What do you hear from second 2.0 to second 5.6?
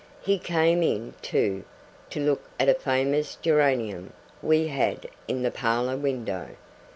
to look at a famous geranium we had, in the